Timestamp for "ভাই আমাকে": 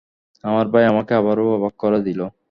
0.73-1.13